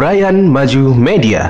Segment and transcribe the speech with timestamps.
[0.00, 1.44] Brian Maju Media.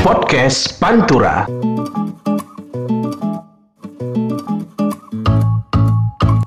[0.00, 1.44] Podcast Pantura.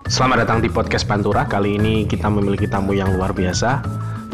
[0.10, 1.46] Selamat datang di podcast Pantura.
[1.46, 3.86] Kali ini kita memiliki tamu yang luar biasa.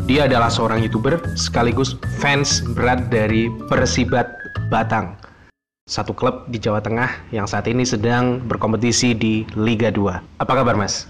[0.07, 4.32] Dia adalah seorang YouTuber sekaligus fans berat dari Persibat
[4.71, 5.30] Batang.
[5.91, 10.39] Satu klub di Jawa Tengah yang saat ini sedang berkompetisi di Liga 2.
[10.39, 11.03] Apa kabar, Mas?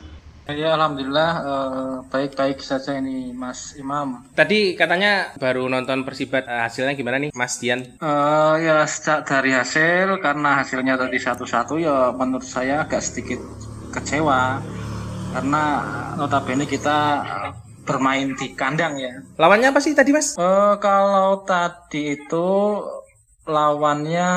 [0.49, 4.25] Ya alhamdulillah eh, baik-baik saja ini Mas Imam.
[4.33, 7.85] Tadi katanya baru nonton Persibat eh, hasilnya gimana nih Mas Dian?
[8.01, 13.37] Eh, ya sejak dari hasil karena hasilnya tadi satu-satu ya menurut saya agak sedikit
[13.93, 14.65] kecewa
[15.37, 15.63] karena
[16.17, 17.51] notabene kita eh,
[17.85, 19.13] bermain di kandang ya.
[19.37, 20.33] Lawannya apa sih tadi Mas?
[20.41, 22.49] Eh, kalau tadi itu
[23.45, 24.29] lawannya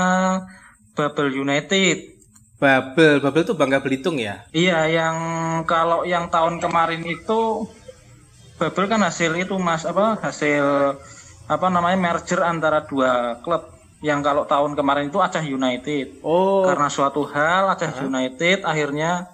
[0.94, 2.14] Babel United.
[2.58, 4.46] Babel, Babel tuh Bangga Belitung ya?
[4.54, 5.16] Iya, yang
[5.68, 7.68] kalau yang tahun kemarin itu
[8.56, 10.96] Babel kan hasil itu Mas apa hasil
[11.44, 13.68] apa namanya merger antara dua klub.
[14.04, 16.20] Yang kalau tahun kemarin itu Aceh United.
[16.20, 19.28] Oh, Karena suatu hal Aceh United akhirnya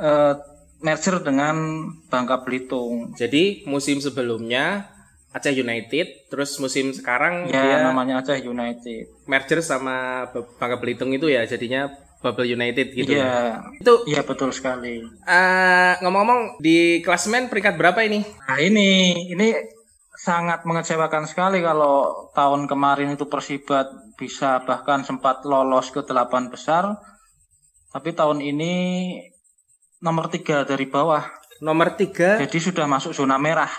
[0.00, 0.34] eh,
[0.82, 3.14] merger dengan Bangka Belitung.
[3.14, 4.90] jadi musim sebelumnya
[5.32, 9.08] Aceh United, terus musim sekarang Ya dia namanya Aceh United.
[9.24, 11.88] merger sama B- Bangga Belitung itu ya, jadinya
[12.20, 13.12] Babel United gitu.
[13.12, 13.18] ya.
[13.18, 13.34] Iya,
[13.80, 15.02] Itu iya betul sekali.
[15.26, 18.22] eh, ngomong-ngomong di klasemen peringkat berapa ini?
[18.46, 18.88] Nah ini
[19.26, 19.56] ini
[20.14, 26.94] sangat mengecewakan sekali kalau tahun kemarin itu Persibat bisa bahkan sempat lolos ke delapan besar,
[27.90, 28.72] tapi tahun ini
[29.98, 31.26] nomor tiga dari bawah,
[31.58, 33.70] Nomor tiga jadi sudah masuk zona merah.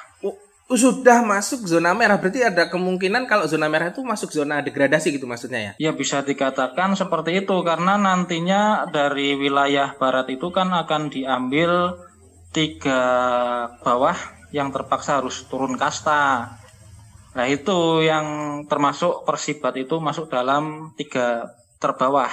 [0.74, 2.18] Sudah masuk zona merah.
[2.18, 5.90] Berarti ada kemungkinan kalau zona merah itu masuk zona degradasi gitu maksudnya ya?
[5.90, 12.02] Ya bisa dikatakan seperti itu karena nantinya dari wilayah barat itu kan akan diambil
[12.54, 13.02] tiga
[13.82, 14.16] bawah
[14.54, 16.62] yang terpaksa harus turun kasta.
[17.34, 18.26] Nah itu yang
[18.70, 21.50] termasuk Persibat itu masuk dalam tiga
[21.82, 22.30] terbawah.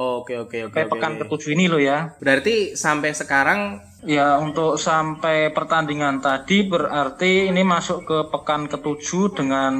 [0.00, 0.80] Oke oke oke.
[0.88, 2.16] pekan ketujuh ini loh ya.
[2.22, 9.72] Berarti sampai sekarang Ya untuk sampai pertandingan tadi berarti ini masuk ke pekan ketujuh dengan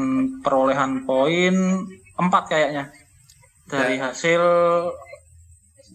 [0.45, 1.89] perolehan poin
[2.21, 2.93] empat kayaknya
[3.65, 4.43] dari hasil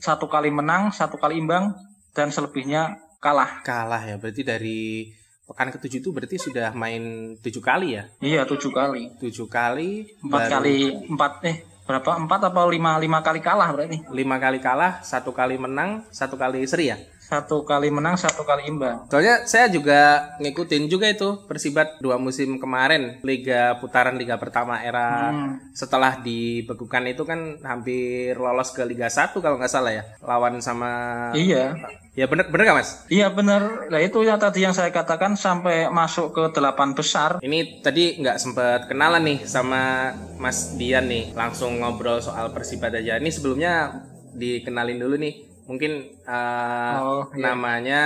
[0.02, 1.76] satu kali menang, satu kali imbang
[2.18, 3.62] dan selebihnya kalah.
[3.62, 4.16] kalah ya.
[4.18, 5.12] Berarti dari
[5.46, 8.10] pekan ketujuh itu berarti sudah main tujuh kali ya?
[8.22, 10.10] Iya tujuh kali, Tujuh kali.
[10.26, 10.76] empat baru kali
[11.14, 15.62] empat eh berapa empat apa lima lima kali kalah berarti Lima kali kalah, satu kali
[15.62, 16.98] menang, satu kali seri ya?
[17.26, 19.10] Satu kali menang satu kali imbang.
[19.10, 20.02] Soalnya saya juga
[20.38, 25.58] ngikutin juga itu Persibat dua musim kemarin Liga putaran Liga pertama era Hmm.
[25.72, 30.92] setelah dibekukan itu kan hampir lolos ke Liga 1 kalau nggak salah ya lawan sama
[31.34, 31.74] Iya.
[32.14, 32.92] ya bener bener nggak mas?
[33.08, 33.90] Iya benar.
[33.90, 37.42] Nah itu ya tadi yang saya katakan sampai masuk ke delapan besar.
[37.42, 43.18] Ini tadi nggak sempet kenalan nih sama Mas Dian nih langsung ngobrol soal Persibat aja.
[43.18, 45.34] Ini sebelumnya dikenalin dulu nih
[45.66, 47.42] mungkin eh, Oh, iya.
[47.52, 48.02] namanya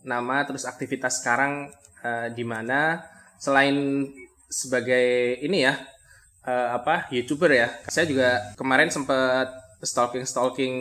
[0.00, 1.68] nama terus aktivitas sekarang
[2.00, 3.04] eh, di mana?
[3.36, 4.04] Selain
[4.48, 5.74] sebagai ini ya
[6.44, 7.68] eh, apa youtuber ya.
[7.88, 9.48] Saya juga kemarin sempet
[9.80, 10.74] stalking stalking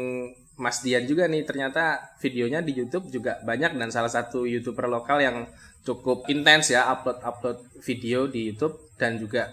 [0.60, 1.48] Mas Dian juga nih.
[1.48, 5.48] Ternyata videonya di YouTube juga banyak dan salah satu youtuber lokal yang
[5.80, 9.48] cukup intens ya upload upload video di YouTube dan juga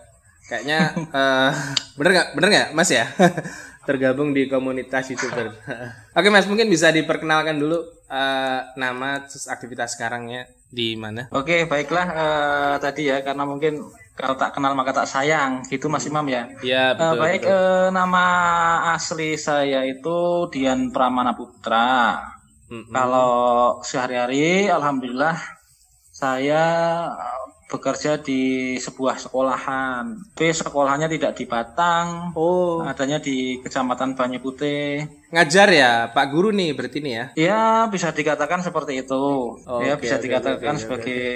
[0.51, 1.53] kayaknya eh,
[1.95, 2.29] bener nggak?
[2.35, 3.07] Bener nggak Mas ya
[3.87, 5.55] tergabung di komunitas youtuber.
[6.19, 7.79] Oke Mas mungkin bisa diperkenalkan dulu
[8.11, 11.31] eh, nama terus aktivitas sekarangnya di mana?
[11.31, 13.81] Oke baiklah eh, tadi ya karena mungkin
[14.17, 16.49] kalau tak kenal maka tak sayang gitu Mas Imam ya.
[16.61, 17.21] Ya Eh, betul.
[17.23, 17.55] baik betul.
[17.55, 18.25] eh, nama
[18.93, 20.19] asli saya itu
[20.51, 22.19] Dian Pramana Putra.
[22.67, 22.91] Mm-mm.
[22.91, 23.31] Kalau
[23.81, 25.39] sehari-hari alhamdulillah
[26.11, 26.65] saya
[27.67, 30.23] bekerja di sebuah sekolahan.
[30.39, 35.03] Tapi sekolahnya tidak di Batang, Oh adanya di Kecamatan Banyu Putih.
[35.27, 37.27] ngajar ya Pak Guru nih berarti nih ya?
[37.35, 39.59] Ya bisa dikatakan seperti itu.
[39.59, 41.27] Oh, ya oke, bisa oke, dikatakan oke, sebagai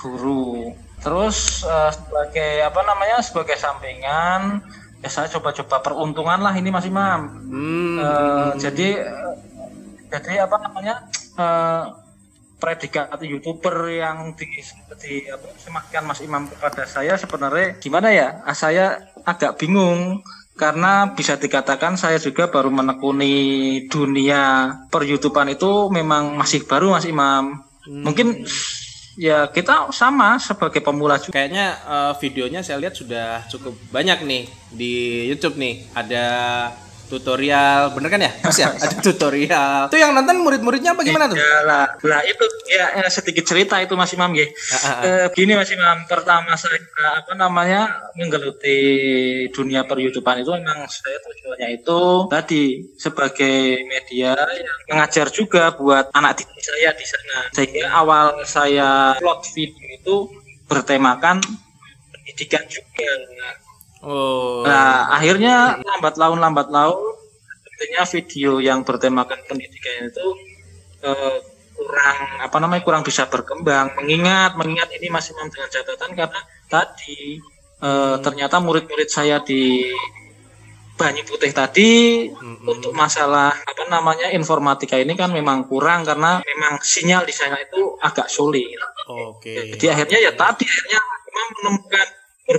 [0.00, 0.72] guru.
[1.04, 4.64] Terus eh, sebagai apa namanya sebagai sampingan
[5.02, 7.20] ya saya coba-coba peruntungan lah ini Mas Imam.
[7.52, 7.98] Hmm.
[8.00, 9.34] Eh, Jadi eh,
[10.08, 11.04] jadi apa namanya
[11.36, 11.84] eh,
[12.62, 14.46] predikat youtuber yang di,
[15.02, 18.38] di apa, sematkan Mas Imam kepada saya sebenarnya gimana ya?
[18.46, 20.22] Ah, Saya agak bingung
[20.54, 23.34] karena bisa dikatakan saya juga baru menekuni
[23.90, 27.66] dunia per YouTubean itu memang masih baru Mas Imam.
[27.90, 28.46] Mungkin
[29.18, 31.34] ya kita sama sebagai pemula juga.
[31.34, 34.92] Kayaknya eh, videonya saya lihat sudah cukup banyak nih di
[35.34, 35.82] YouTube nih.
[35.98, 36.26] Ada
[37.12, 41.42] tutorial bener kan ya mas ya ada tutorial itu yang nonton murid-muridnya apa gimana tuh
[41.42, 44.46] Ya lah, lah itu ya eh, sedikit cerita itu Mas Imam ya.
[45.02, 46.78] Eh, gini Mas Imam, pertama saya
[47.18, 48.78] apa namanya menggeluti
[49.50, 52.00] dunia per YouTubean itu memang saya tujuannya itu
[52.30, 52.62] tadi
[52.94, 57.38] sebagai media yang mengajar juga buat anak didik saya di sana.
[57.50, 60.16] Sehingga awal saya upload video itu
[60.70, 61.42] bertemakan
[62.14, 63.10] pendidikan juga.
[64.02, 67.14] Oh Nah, akhirnya lambat laun lambat laun
[67.66, 70.26] tentunya video yang bertemakan pendidikan itu
[71.02, 71.38] eh,
[71.74, 73.98] kurang apa namanya kurang bisa berkembang.
[73.98, 76.40] Mengingat mengingat ini masih Imam dengan catatan karena
[76.70, 77.42] tadi
[77.82, 79.90] eh, ternyata murid-murid saya di
[80.92, 81.90] Banyu Putih tadi
[82.62, 87.98] untuk masalah apa namanya informatika ini kan memang kurang karena memang sinyal di sana itu
[87.98, 88.78] agak sulit.
[89.10, 92.06] oke Jadi akhirnya ya tadi akhirnya memang menemukan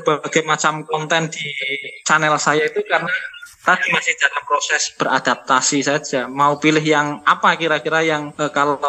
[0.02, 1.46] berbagai macam konten di
[2.08, 3.12] channel saya itu karena
[3.62, 6.26] tadi masih dalam proses beradaptasi saja.
[6.26, 8.80] Mau pilih yang apa kira-kira yang eh, kalau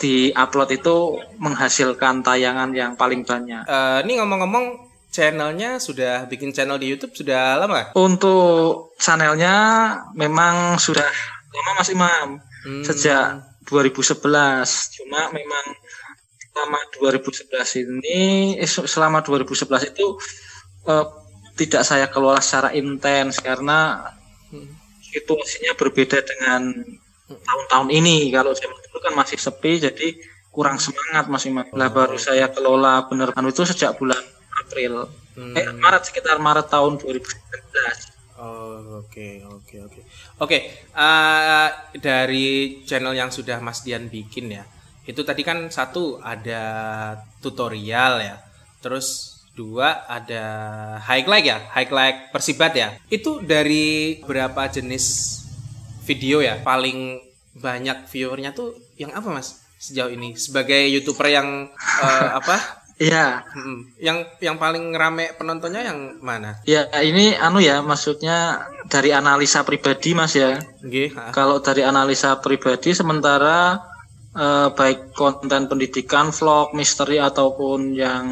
[0.00, 3.62] di upload itu menghasilkan tayangan yang paling banyak.
[3.66, 9.54] Eh, ini ngomong-ngomong channelnya sudah bikin channel di YouTube sudah lama Untuk channelnya
[10.16, 11.04] memang sudah
[11.52, 12.28] lama Mas Imam
[12.62, 12.86] Hmm.
[12.86, 14.94] sejak 2011.
[14.94, 15.64] Cuma memang
[16.52, 18.20] selama 2011 ini
[18.60, 20.06] eh, selama 2011 itu
[20.86, 21.06] eh,
[21.56, 24.08] tidak saya kelola secara intens karena
[25.12, 26.72] situasinya berbeda dengan
[27.28, 28.32] tahun-tahun ini.
[28.32, 30.08] Kalau zaman dulu kan masih sepi jadi
[30.52, 31.64] kurang semangat Mas Imam.
[31.72, 34.20] Lah baru saya kelola bener anu itu sejak bulan
[34.64, 35.08] April.
[35.56, 38.12] Eh Maret sekitar Maret tahun 2019.
[38.42, 40.00] Oh, oke, oke, oke.
[40.42, 41.68] Oke, eh,
[42.02, 44.66] dari channel yang sudah Mas Dian bikin ya,
[45.02, 46.62] itu tadi kan satu ada
[47.42, 48.36] tutorial ya,
[48.78, 50.44] terus dua ada
[51.04, 52.94] highlight ya, highlight persibat ya.
[53.10, 55.38] Itu dari berapa jenis
[56.06, 56.62] video ya?
[56.62, 57.20] Paling
[57.52, 62.82] banyak viewernya tuh yang apa Mas sejauh ini sebagai youtuber yang eh, apa?
[63.02, 63.42] Iya,
[63.98, 66.62] yang yang paling rame penontonnya yang mana?
[66.62, 70.62] ya ini anu ya maksudnya dari analisa pribadi Mas ya.
[71.18, 71.34] Ah.
[71.34, 73.82] Kalau dari analisa pribadi sementara
[74.36, 78.26] eh, baik konten pendidikan, vlog, misteri ataupun yang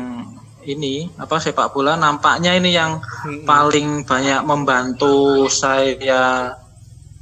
[0.61, 3.01] ini apa sepak bola nampaknya ini yang
[3.49, 6.53] paling banyak membantu saya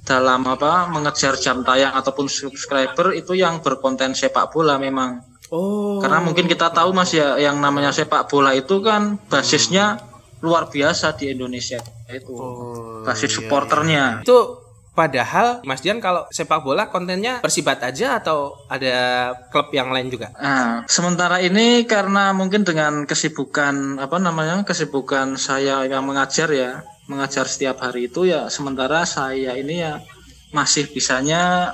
[0.02, 5.20] dalam apa mengejar jam tayang ataupun subscriber itu yang berkonten sepak bola memang.
[5.52, 6.00] Oh.
[6.00, 10.00] Karena mungkin kita tahu Mas ya yang namanya sepak bola itu kan basisnya
[10.40, 12.32] luar biasa di Indonesia itu.
[12.32, 14.04] Oh, Basis iya, supporternya.
[14.24, 14.67] Itu
[14.98, 20.34] padahal Mas Dian kalau sepak bola kontennya Persibat aja atau ada klub yang lain juga?
[20.34, 27.46] Nah, sementara ini karena mungkin dengan kesibukan apa namanya kesibukan saya yang mengajar ya, mengajar
[27.46, 30.02] setiap hari itu ya sementara saya ini ya
[30.50, 31.70] masih bisanya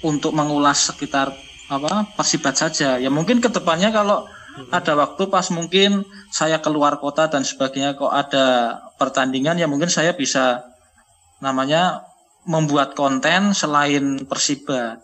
[0.00, 1.36] untuk mengulas sekitar
[1.68, 2.96] apa persibat saja.
[2.96, 4.24] Ya mungkin ke depannya kalau
[4.68, 10.12] ada waktu pas mungkin saya keluar kota dan sebagainya kok ada pertandingan ya mungkin saya
[10.12, 10.64] bisa
[11.40, 12.11] namanya
[12.46, 14.98] membuat konten selain persibat.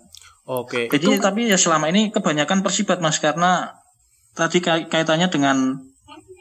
[0.48, 0.88] Oke.
[0.88, 3.78] Jadi tapi ya selama ini kebanyakan persibat mas karena
[4.32, 5.76] tadi kait- kaitannya dengan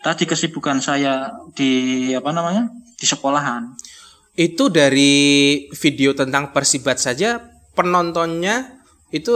[0.02, 3.76] tadi kesibukan saya di apa namanya di sekolahan.
[4.38, 7.42] Itu dari video tentang Persibat saja
[7.74, 8.80] penontonnya
[9.10, 9.34] itu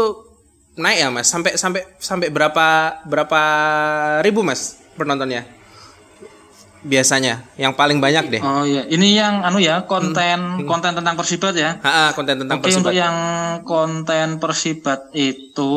[0.77, 3.41] naik ya Mas sampai sampai sampai berapa berapa
[4.21, 5.60] ribu Mas penontonnya?
[6.81, 8.41] Biasanya yang paling banyak deh.
[8.41, 11.77] Oh iya, ini yang anu ya konten konten tentang persibat ya.
[11.85, 13.01] Ha, konten tentang Oke untuk Persibat.
[13.05, 13.17] yang
[13.61, 15.73] konten persibat itu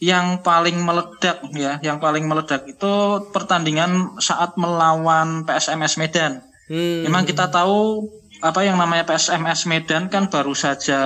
[0.00, 2.92] yang paling meledak ya, yang paling meledak itu
[3.34, 6.40] pertandingan saat melawan PSMS Medan.
[6.70, 7.04] Hmm.
[7.04, 8.06] Memang kita tahu
[8.40, 11.02] apa yang namanya PSMS Medan kan baru saja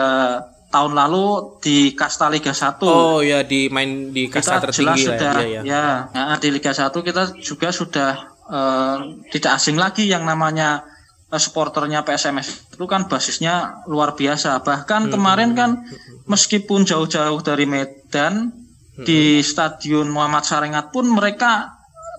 [0.74, 2.82] tahun lalu di kasta Liga 1.
[2.82, 5.42] Oh ya di main di kasta kita jelas tertinggi sudah ya.
[5.42, 5.84] Iya, iya.
[6.10, 8.98] ya, nah, di Liga 1 kita juga sudah eh,
[9.32, 10.84] tidak asing lagi yang namanya
[11.32, 14.62] eh, supporternya PSMS itu kan basisnya luar biasa.
[14.62, 15.86] Bahkan kemarin kan
[16.26, 18.50] meskipun jauh-jauh dari Medan
[18.94, 21.73] di Stadion Muhammad Sarengat pun mereka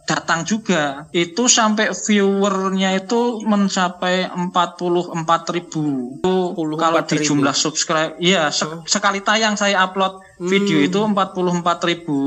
[0.05, 1.09] datang juga.
[1.09, 5.09] Itu sampai viewernya itu mencapai 44
[5.51, 5.83] ribu.
[6.21, 6.35] Itu
[6.75, 7.25] kalau di 44.000.
[7.25, 11.25] jumlah subscribe, iya se- sekali tayang saya upload video itu 44
[11.83, 12.17] ribu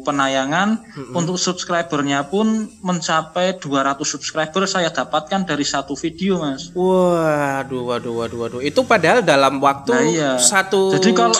[0.00, 0.86] penayangan.
[1.12, 2.46] Untuk subscribernya pun
[2.80, 3.66] mencapai 200
[4.04, 6.70] subscriber saya dapatkan dari satu video, mas.
[6.70, 8.60] Waduh, waduh, waduh, waduh.
[8.60, 10.30] Itu padahal dalam waktu Nah, iya.
[10.36, 11.34] satu Jadi kalau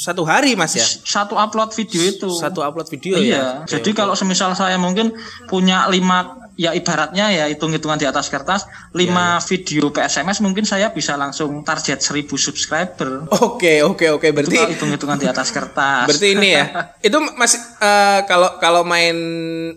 [0.00, 2.30] satu hari mas ya, satu upload video itu.
[2.32, 3.68] Satu upload video iya.
[3.68, 3.76] ya.
[3.76, 5.12] jadi kalau semisal saya mungkin
[5.44, 9.00] punya lima ya ibaratnya ya hitung-hitungan di atas kertas 5
[9.48, 13.24] video PSMS mungkin saya bisa langsung target 1000 subscriber.
[13.40, 14.28] Oke, oke, oke.
[14.28, 16.04] Berarti hitung-hitungan di atas kertas.
[16.04, 16.64] berarti ini ya.
[17.08, 19.16] Itu masih eh, kalau kalau main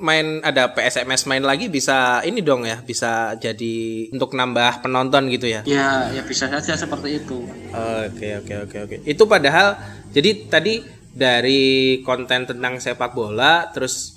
[0.03, 5.47] main ada PSMS main lagi bisa ini dong ya, bisa jadi untuk nambah penonton gitu
[5.47, 5.63] ya.
[5.63, 7.47] Ya, ya bisa saja seperti itu.
[7.71, 8.95] Oke oke oke oke.
[9.07, 9.79] Itu padahal
[10.11, 14.12] jadi tadi dari konten tentang sepak bola terus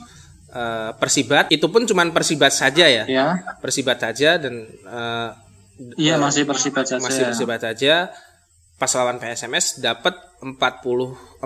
[0.50, 3.04] eh, Persibat itu pun cuman Persibat saja ya.
[3.06, 3.40] Ya.
[3.58, 5.30] Persibat saja dan eh,
[6.00, 7.04] Iya, masih Persibat saja.
[7.04, 8.08] masih Persibat saja.
[8.76, 11.40] Pas lawan PSMS dapat 44.000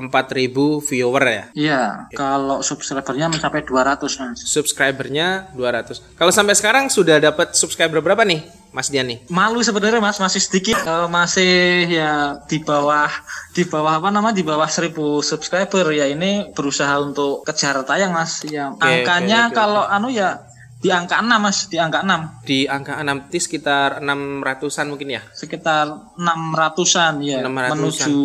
[0.83, 1.45] viewer ya.
[1.55, 4.43] Iya, kalau subscribernya mencapai 200 Mas.
[4.51, 6.19] Subscribernya 200.
[6.19, 9.19] Kalau sampai sekarang sudah dapat subscriber berapa nih, Mas Dian nih?
[9.27, 13.11] Malu sebenarnya Mas, masih sedikit Eh, masih ya di bawah
[13.51, 18.47] di bawah apa nama di bawah 1000 subscriber ya ini berusaha untuk kejar tayang Mas.
[18.47, 20.51] Ya, angkanya oke, oke, kalau anu ya
[20.81, 22.49] di angka 6 Mas, di angka 6.
[22.49, 25.21] Di angka 6 T sekitar 600-an mungkin ya.
[25.37, 27.71] Sekitar 600-an ya 600-an.
[27.77, 28.19] menuju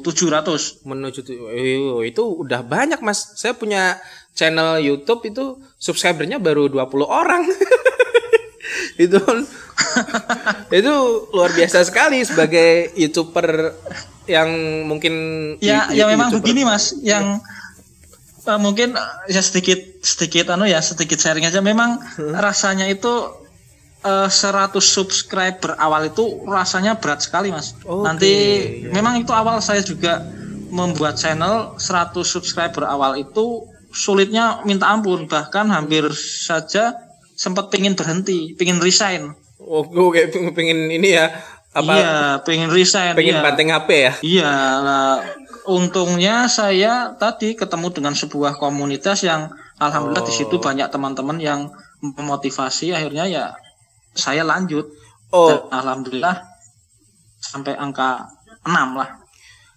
[0.00, 0.88] 700.
[0.88, 1.20] Menuju
[1.92, 3.36] oh, itu udah banyak, Mas.
[3.36, 4.00] Saya punya
[4.32, 7.44] channel YouTube itu subscribernya baru 20 orang.
[9.04, 9.20] itu
[10.78, 10.94] itu
[11.30, 13.74] luar biasa sekali sebagai youtuber
[14.28, 14.48] yang
[14.84, 15.14] mungkin
[15.58, 16.44] Ya, ya memang YouTuber.
[16.44, 17.40] begini Mas, yang
[18.44, 21.64] eh, mungkin eh, ya sedikit sedikit anu ya sedikit sharing aja.
[21.64, 21.96] Memang
[22.36, 23.10] rasanya itu
[24.04, 27.72] eh, 100 subscriber awal itu rasanya berat sekali Mas.
[27.82, 28.32] Oke, Nanti
[28.84, 28.92] ya.
[28.92, 30.22] memang itu awal saya juga
[30.68, 36.92] membuat channel 100 subscriber awal itu sulitnya minta ampun bahkan hampir saja
[37.32, 39.32] sempat pingin berhenti, pingin resign.
[39.68, 41.28] Oh, gue kayak pengen ini ya
[41.76, 43.12] apa iya, pengen resign.
[43.12, 43.44] pengen iya.
[43.44, 44.12] banting HP ya?
[44.24, 45.16] Iya, lah,
[45.68, 51.68] untungnya saya tadi ketemu dengan sebuah komunitas yang alhamdulillah di situ banyak teman-teman yang
[52.00, 53.44] memotivasi akhirnya ya
[54.16, 54.88] saya lanjut.
[55.28, 56.40] Oh, Dan alhamdulillah
[57.36, 58.32] sampai angka
[58.64, 59.20] 6 lah.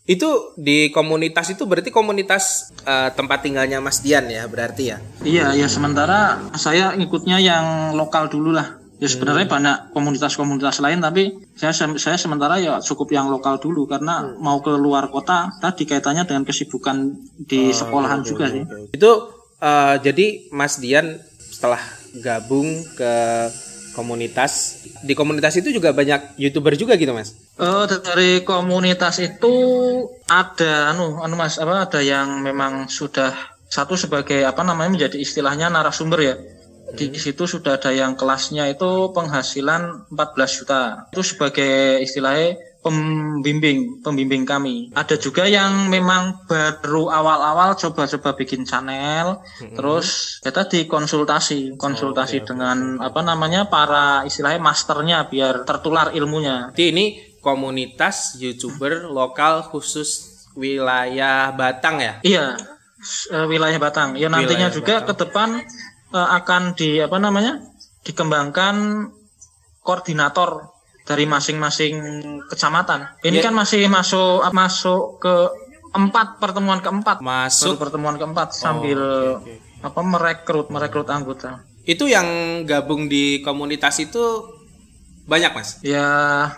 [0.10, 4.98] itu di komunitas itu berarti komunitas eh, tempat tinggalnya Mas Dian ya berarti ya?
[5.22, 8.81] Iya, ya sementara saya ikutnya yang lokal dulu lah.
[9.02, 14.38] Ya sebenarnya banyak komunitas-komunitas lain tapi saya saya sementara ya cukup yang lokal dulu karena
[14.38, 17.10] mau ke luar kota tadi kaitannya dengan kesibukan
[17.42, 18.62] di sekolahan juga sih.
[18.94, 19.12] Itu
[19.58, 21.18] eh, jadi Mas Dian
[21.50, 21.82] setelah
[22.22, 23.14] gabung ke
[23.98, 27.36] komunitas di komunitas itu juga banyak youtuber juga gitu Mas?
[27.58, 29.54] Eh dari komunitas itu
[30.30, 33.34] ada anu anu Mas apa ada yang memang sudah
[33.72, 36.36] satu sebagai apa namanya menjadi istilahnya narasumber ya.
[36.96, 40.82] Di situ sudah ada yang kelasnya itu penghasilan 14 juta.
[41.12, 44.90] Itu sebagai istilahnya pembimbing, pembimbing kami.
[44.98, 49.40] Ada juga yang memang baru awal-awal coba-coba bikin channel,
[49.78, 56.74] terus ya tadi konsultasi, konsultasi dengan apa namanya para istilahnya masternya biar tertular ilmunya.
[56.74, 57.06] Jadi ini
[57.42, 62.14] komunitas youtuber lokal khusus wilayah Batang ya?
[62.26, 62.46] Iya,
[63.32, 64.18] eh, wilayah Batang.
[64.18, 65.62] Ya nantinya Wilayah juga ke depan
[66.12, 67.60] eh, akan di apa namanya?
[68.02, 69.08] dikembangkan
[69.80, 70.74] koordinator
[71.06, 71.94] dari masing-masing
[72.48, 73.14] kecamatan.
[73.22, 73.44] Ini Ya.
[73.46, 75.34] kan masih masuk masuk ke
[75.92, 77.20] empat pertemuan keempat.
[77.20, 79.00] Baru Masuk pertemuan keempat sambil
[79.82, 81.62] apa merekrut merekrut anggota.
[81.82, 82.26] itu yang
[82.64, 84.22] gabung di komunitas itu
[85.26, 85.82] banyak Mas?
[85.82, 86.54] Ya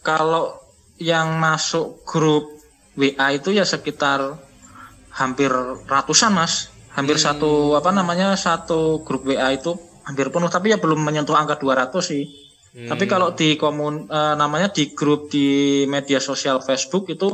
[0.00, 0.60] kalau
[0.96, 2.44] yang masuk grup
[2.92, 4.36] WA itu ya sekitar
[5.10, 5.48] hampir
[5.84, 10.98] ratusan mas, hampir satu apa namanya satu grup WA itu hampir penuh tapi ya belum
[10.98, 12.26] menyentuh angka 200 sih.
[12.68, 17.26] Tapi kalau di komun eh, namanya di grup di media sosial Facebook itu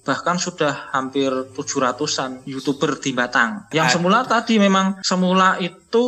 [0.00, 3.70] bahkan sudah hampir 700-an YouTuber di Batang.
[3.72, 6.04] Yang semula tadi memang semula itu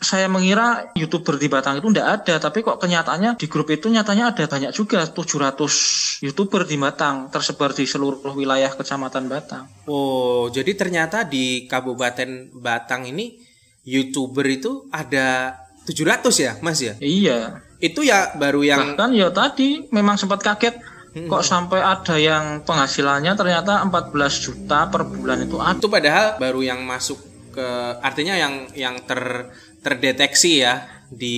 [0.00, 4.32] saya mengira youtuber di Batang itu tidak ada, tapi kok kenyataannya di grup itu nyatanya
[4.32, 9.68] ada banyak juga 700 youtuber di Batang tersebar di seluruh wilayah kecamatan Batang.
[9.84, 13.44] Oh, jadi ternyata di Kabupaten Batang ini
[13.84, 16.96] youtuber itu ada 700 ya, Mas ya?
[16.96, 20.80] Iya, Itu ya baru yang bahkan ya tadi memang sempat kaget
[21.10, 24.14] kok sampai ada yang penghasilannya ternyata 14
[24.44, 25.74] juta per bulan itu ada.
[25.74, 27.18] itu padahal baru yang masuk
[27.50, 27.68] ke
[28.00, 30.74] artinya yang yang ter terdeteksi ya
[31.10, 31.36] di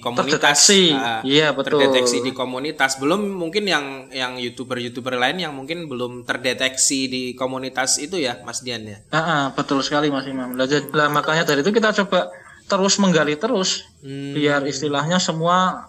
[0.00, 0.96] komunitas Terdeteksi.
[0.96, 1.76] Ah, Iya, betul.
[1.76, 7.22] terdeteksi di komunitas belum mungkin yang yang youtuber youtuber lain yang mungkin belum terdeteksi di
[7.36, 10.56] komunitas itu ya Mas Dian ya Ah, ah, betul sekali Mas Imam.
[10.56, 12.32] Lah, makanya dari itu kita coba
[12.64, 14.32] terus menggali terus Hmm.
[14.32, 15.84] biar istilahnya semua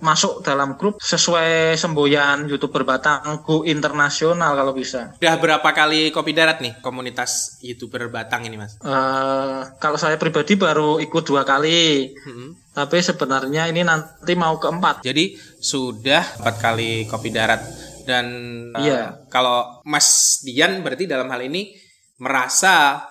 [0.00, 5.14] masuk dalam grup sesuai semboyan youtuber Batang go internasional kalau bisa.
[5.20, 8.80] Udah berapa kali kopi darat nih komunitas youtuber Batang ini mas?
[8.80, 12.56] Uh, kalau saya pribadi baru ikut dua kali, Hmm.
[12.72, 15.04] tapi sebenarnya ini nanti mau keempat.
[15.04, 17.60] Jadi sudah empat kali kopi darat
[18.08, 18.26] dan
[18.74, 21.70] uh, kalau Mas Dian berarti dalam hal ini
[22.18, 23.04] merasa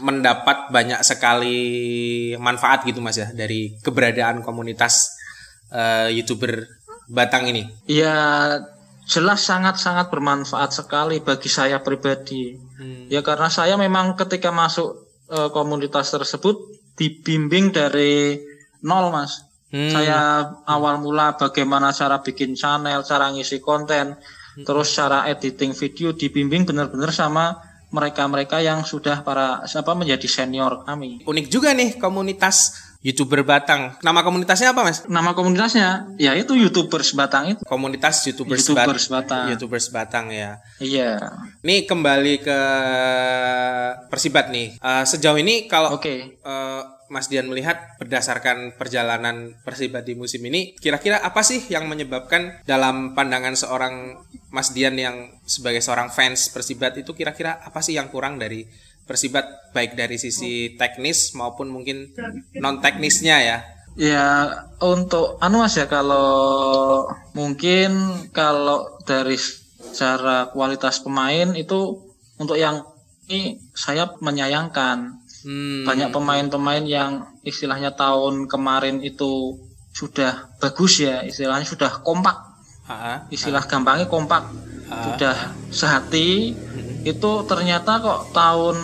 [0.00, 1.58] mendapat banyak sekali
[2.40, 5.19] manfaat gitu Mas ya dari keberadaan komunitas
[5.70, 7.66] uh, youtuber Batang ini.
[7.90, 8.14] Ya
[9.10, 12.54] jelas sangat-sangat bermanfaat sekali bagi saya pribadi.
[12.78, 13.10] Hmm.
[13.10, 18.38] Ya karena saya memang ketika masuk eh, komunitas tersebut dibimbing dari
[18.86, 19.42] nol mas.
[19.74, 19.90] Hmm.
[19.90, 24.14] Saya awal mula bagaimana cara bikin channel, cara ngisi konten,
[24.50, 24.66] Hmm.
[24.66, 27.54] terus cara editing video dibimbing benar-benar sama
[27.94, 31.22] mereka-mereka yang sudah para apa menjadi senior kami.
[31.22, 33.96] Unik juga nih komunitas youtuber Batang.
[34.04, 35.08] Nama komunitasnya apa Mas?
[35.08, 37.62] Nama komunitasnya ya itu YouTubers Batang itu.
[37.64, 39.44] Komunitas YouTubers, YouTubers Bat- Batang.
[39.56, 40.60] YouTubers Batang ya.
[40.78, 41.16] Iya.
[41.64, 42.60] Ini kembali ke
[44.12, 44.76] Persibat nih.
[44.76, 46.36] Eh, sejauh ini kalau Oke.
[46.36, 52.62] eh, Mas Dian melihat berdasarkan perjalanan Persibat di musim ini, kira-kira apa sih yang menyebabkan
[52.62, 54.14] dalam pandangan seorang
[54.54, 58.62] Mas Dian yang sebagai seorang fans Persibat itu kira-kira apa sih yang kurang dari
[59.10, 62.14] Persibat baik dari sisi teknis maupun mungkin
[62.62, 63.58] non teknisnya ya?
[63.98, 64.26] Ya
[64.78, 67.90] untuk anu mas ya kalau mungkin
[68.30, 71.98] kalau dari secara kualitas pemain itu
[72.38, 72.86] untuk yang
[73.26, 75.18] ini saya menyayangkan.
[75.40, 79.58] Hmm, banyak pemain-pemain yang istilahnya tahun kemarin itu
[79.90, 82.36] sudah bagus ya istilahnya sudah kompak.
[82.86, 84.46] Ah, ah, istilah gampangnya kompak.
[84.86, 85.36] Ah, sudah
[85.74, 86.54] sehati
[87.04, 88.78] itu ternyata kok tahun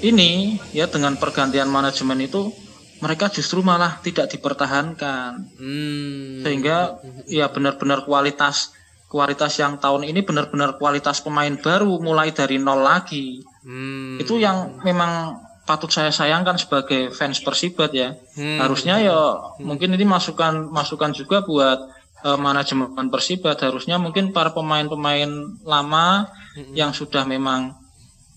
[0.00, 2.54] ini ya dengan pergantian manajemen itu
[3.00, 5.56] mereka justru malah tidak dipertahankan.
[5.56, 8.76] Hmm, sehingga ya benar-benar kualitas
[9.10, 13.40] kualitas yang tahun ini benar-benar kualitas pemain baru mulai dari nol lagi.
[13.64, 18.14] Hmm, itu yang memang patut saya sayangkan sebagai fans Persibat ya.
[18.36, 19.16] Hmm, harusnya ya
[19.64, 25.30] mungkin ini masukan masukan juga buat eh, manajemen Persibat harusnya mungkin para pemain-pemain
[25.66, 26.28] lama
[26.74, 27.74] yang sudah memang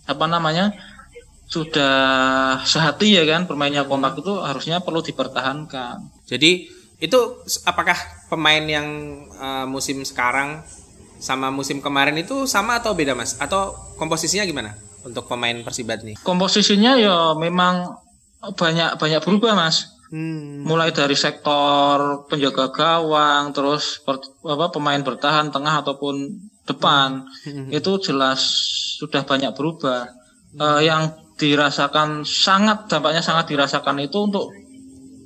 [0.03, 0.75] apa namanya
[1.47, 6.65] sudah sehati ya kan bermainnya kompak itu harusnya perlu dipertahankan Jadi
[6.97, 7.19] itu
[7.67, 7.95] apakah
[8.31, 8.87] pemain yang
[9.37, 10.63] uh, musim sekarang
[11.19, 13.37] sama musim kemarin itu sama atau beda mas?
[13.37, 16.17] Atau komposisinya gimana untuk pemain Persibat nih?
[16.25, 18.01] komposisinya ya memang
[18.43, 20.61] banyak banyak berubah mas Hmm.
[20.61, 26.37] mulai dari sektor penjaga gawang terus per- apa pemain bertahan tengah ataupun
[26.69, 27.25] depan.
[27.73, 28.39] Itu jelas
[29.01, 30.05] sudah banyak berubah.
[30.53, 34.53] Eh, yang dirasakan sangat dampaknya sangat dirasakan itu untuk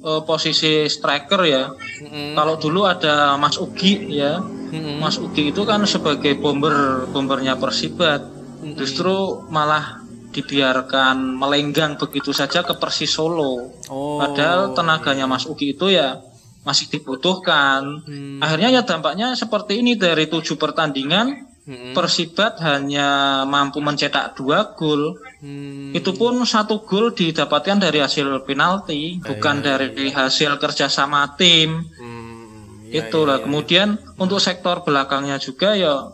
[0.07, 1.67] eh, posisi striker ya.
[1.67, 2.39] Mm-mm.
[2.39, 4.39] kalau dulu ada Mas Ugi ya.
[4.39, 5.03] Mm-mm.
[5.03, 8.23] Mas Ugi itu kan sebagai bomber bombernya Persibat.
[8.63, 10.06] Justru malah
[10.37, 14.21] dibiarkan melenggang begitu saja ke Persis Solo Oh.
[14.21, 16.21] Padahal tenaganya Mas Ugi itu ya
[16.67, 18.03] masih dibutuhkan.
[18.03, 18.43] Hmm.
[18.43, 21.91] Akhirnya ya dampaknya seperti ini dari tujuh pertandingan Mm-mm.
[21.91, 25.19] Persibat hanya mampu mencetak dua gol.
[25.43, 25.91] Hmm.
[25.91, 31.83] Itu pun satu gol didapatkan dari hasil penalti, bukan dari hasil kerjasama tim.
[31.99, 32.87] Hmm.
[32.87, 33.35] Ya, Itulah.
[33.35, 33.43] ya, ya.
[33.43, 36.07] Kemudian untuk sektor belakangnya juga ya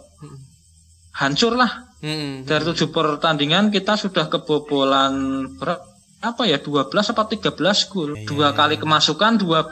[1.13, 1.92] hancur lah.
[2.03, 2.43] Mm-mm.
[2.43, 7.55] Dari tujuh pertandingan kita sudah kebobolan berapa ya 12 apa 13
[7.87, 8.11] gol.
[8.27, 9.71] Dua kali kemasukan 12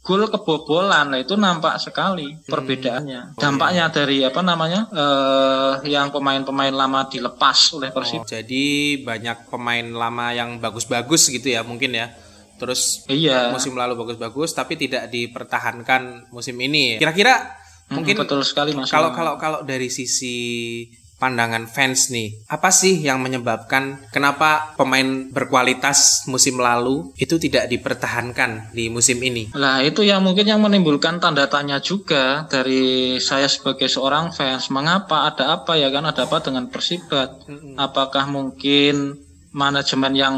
[0.00, 1.12] gol kebobolan.
[1.12, 3.36] Nah, itu nampak sekali perbedaannya.
[3.36, 4.88] Dampaknya dari apa namanya?
[4.90, 8.24] eh yang pemain-pemain lama dilepas oleh Persib.
[8.24, 8.64] Oh, jadi
[9.04, 12.10] banyak pemain lama yang bagus-bagus gitu ya mungkin ya.
[12.56, 13.52] Terus Iya.
[13.52, 16.96] musim lalu bagus-bagus tapi tidak dipertahankan musim ini.
[16.96, 17.60] Kira-kira
[17.90, 18.88] Mm, mungkin betul sekali Mas.
[18.88, 20.86] Kalau kalau kalau dari sisi
[21.22, 28.74] pandangan fans nih, apa sih yang menyebabkan kenapa pemain berkualitas musim lalu itu tidak dipertahankan
[28.74, 29.54] di musim ini?
[29.54, 34.66] Lah itu yang mungkin yang menimbulkan tanda tanya juga dari saya sebagai seorang fans.
[34.74, 37.46] Mengapa ada apa ya kan ada apa dengan Persibat?
[37.78, 39.22] Apakah mungkin
[39.54, 40.36] manajemen yang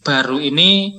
[0.00, 0.96] baru ini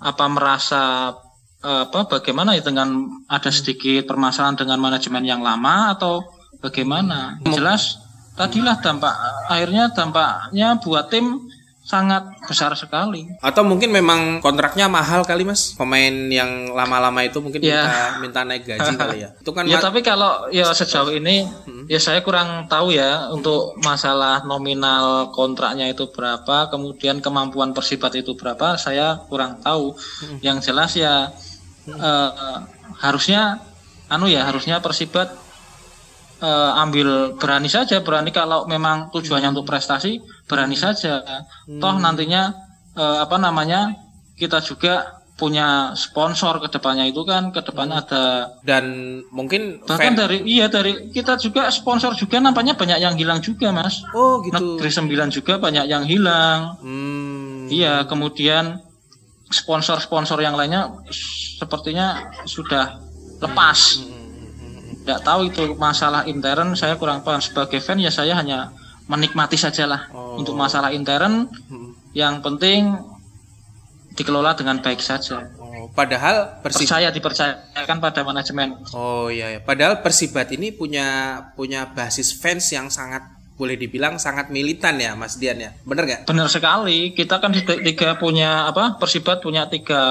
[0.00, 1.12] apa merasa
[1.60, 6.24] eh, apa bagaimana ya dengan ada sedikit permasalahan dengan manajemen yang lama atau
[6.64, 7.36] bagaimana?
[7.44, 8.05] Jelas
[8.36, 9.14] tadilah dampak
[9.48, 11.48] akhirnya dampaknya buat tim
[11.86, 13.30] sangat besar sekali.
[13.38, 15.70] Atau mungkin memang kontraknya mahal kali mas?
[15.78, 17.86] Pemain yang lama-lama itu mungkin Ya.
[17.86, 19.30] minta minta naik gaji kali ya?
[19.38, 21.46] Itu kan Ya tapi kalau ya sejauh ini
[21.86, 28.34] ya saya kurang tahu ya untuk masalah nominal kontraknya itu berapa, kemudian kemampuan Persibat itu
[28.34, 29.94] berapa, saya kurang tahu.
[30.42, 31.30] Yang jelas ya
[31.86, 32.30] eh,
[32.98, 33.62] harusnya
[34.10, 35.30] anu ya harusnya Persibat
[36.42, 41.22] eh, ambil berani saja berani kalau memang tujuannya untuk prestasi berani saja.
[41.66, 42.52] Toh nantinya
[42.96, 43.92] eh, apa namanya
[44.36, 50.20] kita juga punya sponsor ke depannya itu kan ke depannya ada Dan mungkin bahkan fan-
[50.24, 54.00] dari iya dari kita juga sponsor juga nampaknya banyak yang hilang juga mas.
[54.16, 54.56] Oh gitu.
[54.56, 56.80] negeri sembilan juga banyak yang hilang.
[56.80, 57.68] Hmm.
[57.68, 58.80] iya kemudian
[59.52, 60.90] sponsor-sponsor yang lainnya
[61.60, 62.98] sepertinya sudah
[63.44, 64.00] lepas
[65.06, 68.74] tidak tahu itu masalah intern saya kurang paham sebagai fan ya saya hanya
[69.06, 70.34] menikmati sajalah Oh.
[70.36, 71.94] untuk masalah intern Hmm.
[72.10, 72.90] yang penting
[74.12, 79.60] dikelola dengan baik saja Oh, padahal Persib percaya dipercayakan pada manajemen Oh iya ya.
[79.60, 81.06] Padahal Persibat ini punya
[81.52, 83.22] punya basis fans yang sangat
[83.54, 85.70] boleh dibilang sangat militan ya Mas Dian ya.
[85.82, 86.20] Bener nggak?
[86.24, 90.02] benar sekali kita kan tiga punya apa Persibat punya tiga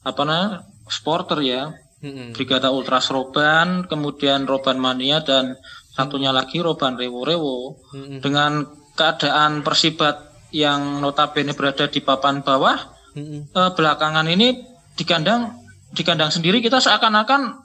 [0.00, 2.32] apa namanya supporter ya Mm-mm.
[2.32, 5.60] Brigada Ultras Roban kemudian Roban Mania dan
[5.92, 7.58] satunya lagi Roban Rewo Rewo
[7.92, 8.24] Mm-mm.
[8.24, 8.64] dengan
[8.96, 12.78] keadaan Persibat yang notabene berada di papan bawah
[13.52, 14.64] eh, belakangan ini
[14.96, 15.60] di kandang
[15.90, 17.58] di kandang sendiri kita seakan-akan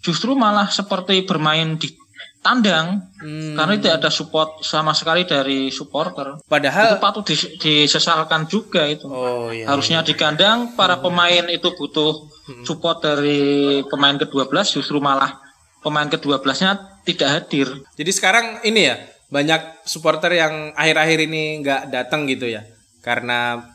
[0.00, 1.92] justru malah seperti bermain di
[2.40, 3.52] tandang Hmm.
[3.52, 9.04] karena tidak ada support sama sekali dari supporter itu Padahal patut dis- disesalkan juga itu
[9.04, 9.68] Oh iya.
[9.68, 12.26] harusnya di kandang para pemain itu butuh
[12.62, 13.40] support dari
[13.86, 15.36] pemain ke-12 justru malah
[15.78, 16.70] pemain ke-12-nya
[17.04, 18.96] tidak hadir Jadi sekarang ini ya
[19.28, 22.64] banyak supporter yang akhir-akhir ini nggak datang gitu ya
[23.00, 23.68] karena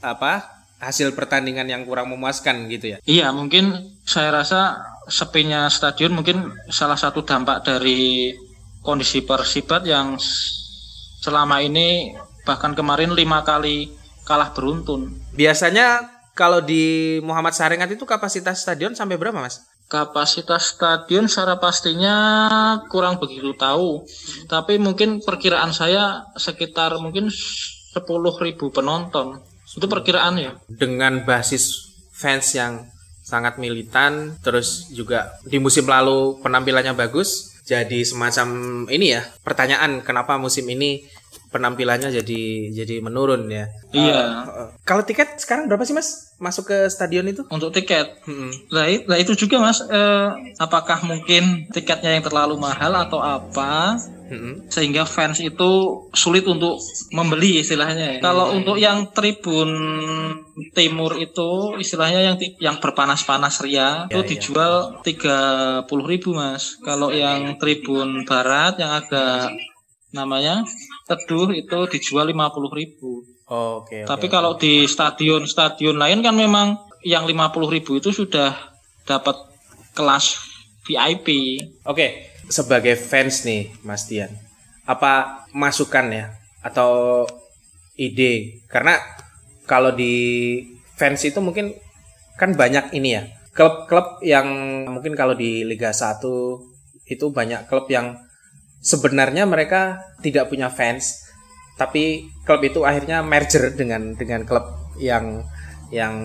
[0.00, 0.46] apa
[0.78, 2.98] hasil pertandingan yang kurang memuaskan gitu ya.
[3.06, 3.70] Iya, mungkin
[4.02, 8.32] saya rasa sepinya stadion mungkin salah satu dampak dari
[8.82, 10.18] kondisi Persibat yang
[11.22, 13.94] selama ini bahkan kemarin lima kali
[14.26, 15.14] kalah beruntun.
[15.34, 19.62] Biasanya kalau di Muhammad Sarengat itu kapasitas stadion sampai berapa mas?
[19.86, 22.16] Kapasitas stadion secara pastinya
[22.88, 24.08] kurang begitu tahu,
[24.48, 28.00] tapi mungkin perkiraan saya sekitar mungkin 10.000
[28.72, 29.44] penonton.
[29.72, 30.52] Itu perkiraan ya.
[30.68, 32.88] dengan basis fans yang
[33.32, 38.48] sangat militan terus juga di musim lalu penampilannya bagus jadi semacam
[38.92, 41.08] ini ya pertanyaan kenapa musim ini
[41.52, 42.42] penampilannya jadi
[42.72, 43.68] jadi menurun ya?
[43.92, 44.20] Iya.
[44.48, 46.32] Eh, kalau tiket sekarang berapa sih mas?
[46.40, 47.44] Masuk ke stadion itu?
[47.52, 48.24] Untuk tiket?
[48.88, 54.00] I- nah itu juga mas, eh, apakah mungkin tiketnya yang terlalu mahal atau apa
[54.68, 55.70] Sehingga fans itu
[56.12, 56.80] sulit untuk
[57.12, 58.16] membeli istilahnya.
[58.16, 58.20] ya.
[58.20, 59.68] Kalau untuk yang tribun
[60.72, 64.28] timur itu istilahnya yang yang berpanas-panas ria itu ya.
[64.28, 64.72] dijual
[65.04, 66.80] 30.000 ribu mas.
[66.80, 69.52] Kalau yang tribun barat yang agak
[70.12, 70.64] namanya
[71.08, 73.24] teduh itu dijual 50.000 ribu.
[73.52, 74.32] Oh, oke oke, Tapi oke.
[74.32, 78.54] kalau di stadion-stadion lain kan memang yang 50.000 ribu itu sudah
[79.04, 79.34] dapat
[79.92, 80.38] kelas
[80.86, 81.58] VIP.
[81.84, 84.30] Oke, sebagai fans nih, Mas Dian,
[84.88, 86.26] apa masukan ya
[86.62, 87.24] atau
[87.98, 88.64] ide?
[88.66, 88.98] Karena
[89.66, 90.14] kalau di
[90.96, 91.74] fans itu mungkin
[92.38, 94.48] kan banyak ini ya, klub-klub yang
[94.88, 96.24] mungkin kalau di Liga 1
[97.06, 98.16] itu banyak klub yang
[98.82, 101.28] sebenarnya mereka tidak punya fans,
[101.78, 105.44] tapi klub itu akhirnya merger dengan dengan klub yang
[105.92, 106.16] yang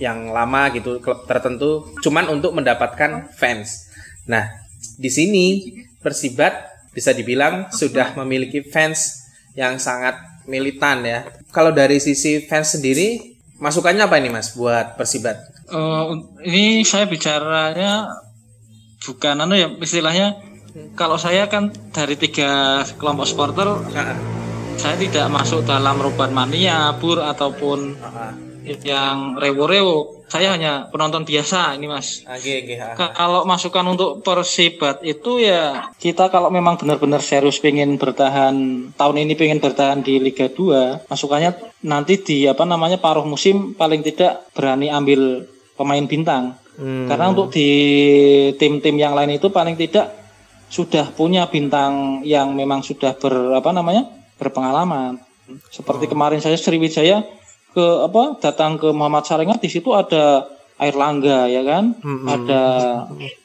[0.00, 3.92] yang lama gitu klub tertentu cuman untuk mendapatkan fans.
[4.24, 4.48] Nah,
[4.98, 5.46] di sini
[5.98, 11.26] Persibat bisa dibilang sudah memiliki fans yang sangat militan ya.
[11.54, 15.38] Kalau dari sisi fans sendiri, masukannya apa ini Mas buat Persibat?
[15.68, 16.04] Eh,
[16.46, 18.08] ini saya bicaranya
[18.98, 20.42] bukan anu ya istilahnya
[20.98, 23.68] kalau saya kan dari tiga kelompok supporter
[24.78, 27.94] saya tidak masuk dalam roban mania pur ataupun
[28.84, 32.74] yang rewo-rewo saya hanya penonton biasa ini mas Oke, oke.
[32.94, 38.54] Ka- kalau masukan untuk Persibat itu ya kita kalau memang benar-benar serius pengen bertahan
[38.92, 44.00] tahun ini pengen bertahan di Liga 2 masukannya nanti di apa namanya paruh musim paling
[44.00, 47.10] tidak berani ambil pemain bintang Hmm.
[47.10, 47.66] karena untuk di
[48.54, 50.14] tim-tim yang lain itu paling tidak
[50.70, 54.06] sudah punya bintang yang memang sudah ber apa namanya
[54.38, 55.18] berpengalaman
[55.68, 57.26] seperti kemarin saya Sriwijaya
[57.72, 61.98] ke apa datang ke Muhammad Sarengat di situ ada Air Langga ya kan?
[61.98, 62.26] Mm-mm.
[62.26, 62.62] ada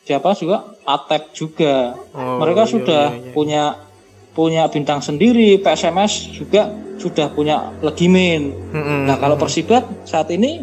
[0.05, 0.77] siapa juga?
[0.85, 1.97] Atep juga.
[2.13, 3.31] Oh, mereka iya, sudah iya, iya.
[3.33, 3.63] punya
[4.33, 5.57] punya bintang sendiri.
[5.57, 6.69] PSMS juga
[7.01, 8.53] sudah punya Legimin.
[8.53, 9.09] Mm-mm.
[9.09, 10.61] nah kalau Persibat saat ini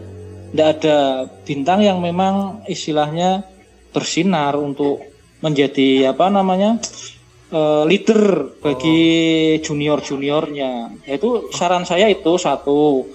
[0.50, 0.98] tidak ada
[1.46, 3.46] bintang yang memang istilahnya
[3.90, 5.02] bersinar untuk
[5.42, 6.78] menjadi apa namanya
[7.50, 9.00] eh, leader bagi
[9.62, 13.06] junior juniornya yaitu saran saya itu satu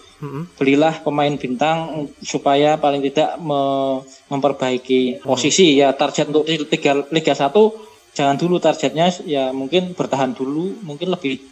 [0.56, 4.02] belilah pemain bintang supaya paling tidak me-
[4.32, 7.52] memperbaiki posisi ya target untuk Liga Liga 1
[8.16, 11.44] jangan dulu targetnya ya mungkin bertahan dulu mungkin lebih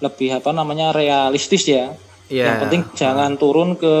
[0.00, 1.92] lebih apa namanya realistis ya
[2.30, 2.46] Iya.
[2.46, 3.94] yang penting jangan turun ke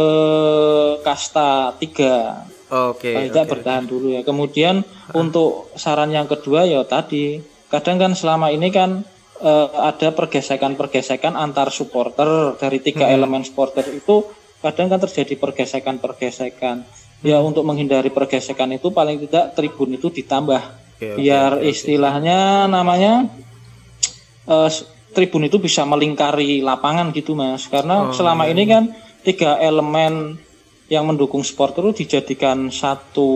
[1.02, 3.10] kasta 3 Oke.
[3.10, 3.52] paling tidak oke.
[3.58, 4.22] bertahan dulu ya.
[4.22, 9.02] Kemudian untuk saran yang kedua ya tadi, kadang kan selama ini kan
[9.40, 13.14] eh, ada pergesekan-pergesekan antar supporter dari tiga Hmm.
[13.14, 14.28] elemen supporter itu
[14.60, 16.84] kadang kan terjadi pergesekan-pergesekan.
[17.20, 17.48] Ya Hmm.
[17.48, 20.60] untuk menghindari pergesekan itu paling tidak tribun itu ditambah
[20.96, 21.64] oke, biar oke.
[21.66, 23.28] istilahnya namanya
[24.46, 28.84] eh, s- tribun itu bisa melingkari lapangan gitu mas karena Oh, selama iya, ini kan
[29.20, 30.38] tiga elemen
[30.86, 33.30] yang mendukung supporter itu dijadikan satu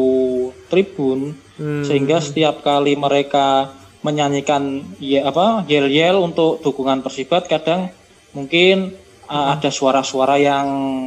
[0.66, 1.84] tribun Hmm.
[1.84, 3.70] sehingga setiap kali mereka
[4.04, 7.88] menyanyikan ya apa yel-yel untuk dukungan Persibat kadang
[8.36, 8.92] mungkin
[9.26, 10.66] uh, ada suara-suara yang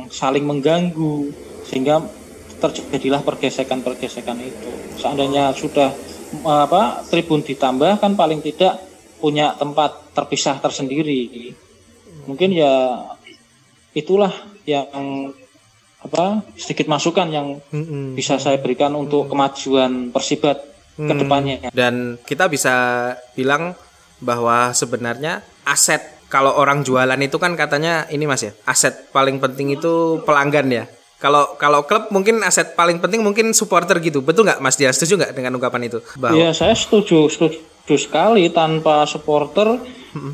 [0.09, 1.29] saling mengganggu
[1.69, 2.01] sehingga
[2.57, 4.71] terjadilah pergesekan-pergesekan itu.
[4.97, 5.93] Seandainya sudah
[6.41, 8.81] uh, apa tribun ditambah kan paling tidak
[9.21, 11.53] punya tempat terpisah tersendiri.
[12.25, 13.05] Mungkin ya
[13.93, 14.33] itulah
[14.65, 15.31] yang
[15.97, 18.13] apa sedikit masukan yang Mm-mm.
[18.13, 21.69] bisa saya berikan untuk kemajuan Persibat ke depannya.
[21.71, 22.75] Dan kita bisa
[23.37, 23.77] bilang
[24.17, 29.77] bahwa sebenarnya aset kalau orang jualan itu kan katanya ini Mas ya, aset paling penting
[29.77, 30.85] itu pelanggan ya.
[31.17, 34.21] Kalau kalau klub mungkin aset paling penting mungkin supporter gitu.
[34.21, 34.93] Betul nggak Mas Dia?
[34.93, 36.03] Setuju nggak dengan ungkapan itu?
[36.19, 39.81] Bahwa Ya saya setuju, setuju sekali tanpa supporter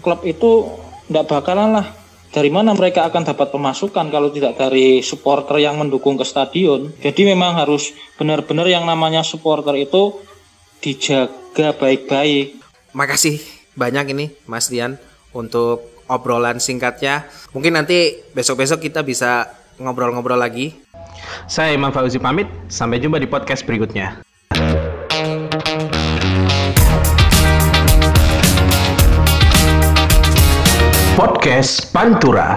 [0.03, 0.67] klub itu
[1.07, 1.87] tidak bakalan lah.
[2.33, 6.89] Dari mana mereka akan dapat pemasukan kalau tidak dari supporter yang mendukung ke stadion?
[6.97, 10.17] Jadi memang harus benar-benar yang namanya supporter itu
[10.83, 12.59] dijaga baik-baik.
[12.91, 13.39] makasih
[13.73, 14.99] banyak ini Mas Dian
[15.31, 17.23] untuk obrolan singkatnya.
[17.55, 19.47] Mungkin nanti besok-besok kita bisa
[19.79, 20.75] ngobrol-ngobrol lagi.
[21.47, 24.19] Saya Imam Fauzi pamit, sampai jumpa di podcast berikutnya.
[31.15, 32.51] Podcast Pantura